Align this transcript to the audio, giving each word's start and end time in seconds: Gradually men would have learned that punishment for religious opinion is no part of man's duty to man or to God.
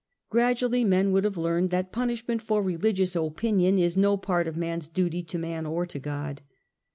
Gradually 0.31 0.83
men 0.83 1.11
would 1.11 1.25
have 1.25 1.37
learned 1.37 1.69
that 1.69 1.91
punishment 1.91 2.41
for 2.41 2.63
religious 2.63 3.15
opinion 3.15 3.77
is 3.77 3.95
no 3.95 4.17
part 4.17 4.47
of 4.47 4.57
man's 4.57 4.87
duty 4.89 5.21
to 5.21 5.37
man 5.37 5.67
or 5.67 5.85
to 5.85 5.99
God. 5.99 6.41